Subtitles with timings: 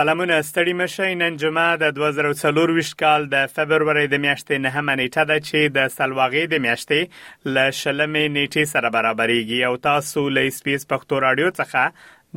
[0.00, 5.36] سلامونه ستړي مشي نن جمعه د 2024 کال د فبرवरी د میاشتې نهمه نیټه ده
[5.48, 7.00] چې د سلواغې د میاشتې
[7.54, 11.82] ل شلمې نیټه سره برابرېږي او تاسو له سپیس پښتو رادیو څخه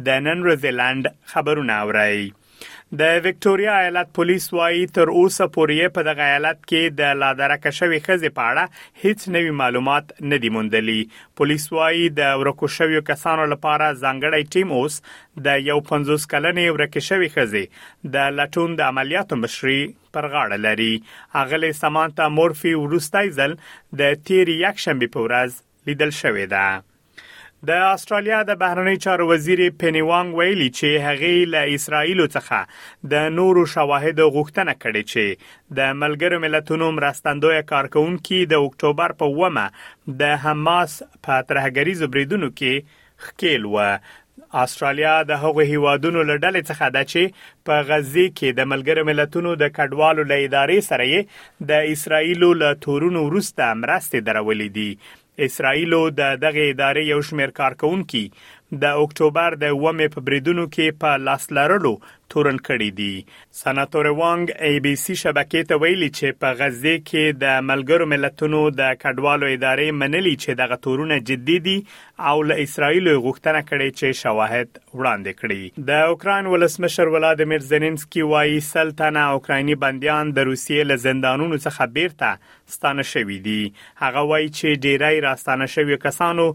[0.09, 2.19] د نن روزلند خبرونه اورئ
[3.01, 7.99] د وکټوريا ایالت پولیس وايي تر اوسه پورې په دغه ایالت کې د لادرکه شوی
[8.07, 10.97] خزې پاړه هیڅ نوی معلومات نه دی موندلي
[11.41, 14.99] پولیس وايي د ورکو شوی کسانو لپاره ځانګړی ټیم اوس
[15.49, 20.93] د یو 50 کلنې ورکه شوی خزې د لټون د عملیاتو مشري پر غاړه لري
[21.45, 23.57] اغلی سمانتا مورفي ورستایزل
[24.03, 26.65] د تیر یک شنبه په ورځ لیدل شوې ده
[27.69, 33.29] د استرالیا د بهرنی چارو وزیر پینی وانګ ویلي چې هغه له اسرایل څخه د
[33.35, 39.63] نورو شواهد غوښتنه کړې چې د ملګرو ملتونو مرستندوی کارکونکو د اکتوبر په ومه
[40.23, 43.87] د حماس په ترهګری زبریدونو کې خکیل و
[44.65, 49.75] استرالیا د هغو هیوادونو لړل څخه ده چې په غزي کې د ملګرو ملتونو د
[49.79, 54.91] کډوالو له ادارې سره د اسرایل له تورونو وروسته مرستې درولې دي
[55.45, 58.25] اسرایلو د دغه ادارې یو شمېر کارکونکي
[58.81, 61.91] د اکتوبر د ومې په بریدونو کې په لاسلرلو
[62.33, 63.25] تورن کړی دی
[63.59, 68.61] سناتور وانګ ای بی سی شبکې ته ویلي چې په غزه کې د ملګرو ملتونو
[68.79, 71.75] د کډوالو ادارې منلي چې دغه تورونه جدي دي
[72.31, 78.59] او له اسرایل غوښتنه کړې چې شواهد وړاندې کړي د اوکران ولسمشر ولادیمیر زيلنسکي وايي
[78.73, 83.59] سلطنه اوکرایني بنديان د روسیې له زندانونو څخه بیرته ستانه شوې دي
[84.05, 86.49] هغه وایي چې ډیری راستانه شوی کسانو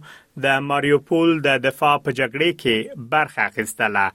[0.44, 2.76] د ماریوپول د دفاع په جګړه کې
[3.12, 4.06] برخه اخیستله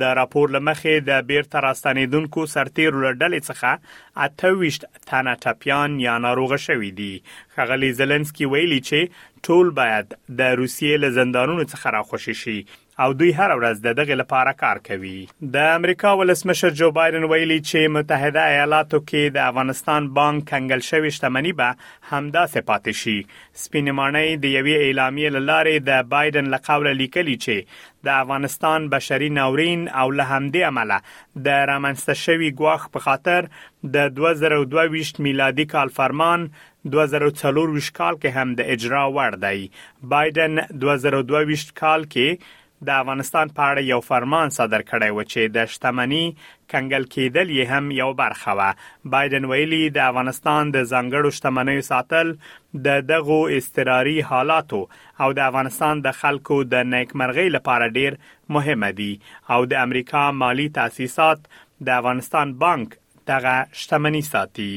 [0.00, 6.92] د راپور لمخې د بیرته راستنیدونکو سرتیرو لړل څخه اتويشت تنه ټپيان یا ناروغه شوې
[7.00, 7.14] دي
[7.56, 10.06] خغلی زلنسکي ویلي چې ټول باید
[10.40, 12.56] د روسیې له زندانونو څخه راخوشي شي
[13.02, 15.14] او دوی هر ورځ د دغه لپاره کار کوي
[15.54, 21.14] د امریکا ولسمشر جو بایدن ویلي چې متحده ایالاتو کې د افغانستان بانک کنګل شوی
[21.18, 21.68] شتمنۍ به
[22.12, 23.16] همدا سپاتې شي
[23.62, 30.06] سپینمانۍ د یوې اعلامیې لاره د بایدن لقب لیکلی چې د افغانستان بشري ناورین او
[30.18, 30.98] له همدې عمله
[31.46, 33.42] د رامنځته شوی ګواخ په خاطر
[33.94, 36.40] د 2022 میلادي کال فرمان
[36.96, 39.60] 2024 کال کې هم د اجرا وړ دی
[40.14, 40.52] بایدن
[40.84, 42.28] 2022 کال کې
[42.86, 46.24] د افغانستان په اړه یو فرمان صادر کړی و چې د شتمنۍ
[46.72, 48.60] کنګل کېدل یې هم یو برخه و
[49.14, 52.26] بایدن ویلي د افغانستان د ځنګړو شتمنۍ ساتل
[52.86, 54.80] د دغو استراري حالاتو
[55.22, 58.12] او د افغانستان د خلکو د نیکمرغۍ لپاره ډیر
[58.58, 59.10] مهمه دي
[59.56, 61.40] او د امریکا مالی تاسیسات
[61.86, 62.88] د افغانستان بانک
[63.30, 64.68] دغه شتمنۍ ساتي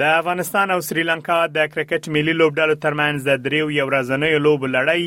[0.00, 5.04] د افغانستان او سریلانکا د کرکټ ملي لوبډلو ترمنځ د دریو یو ورځنۍ لوب لړۍ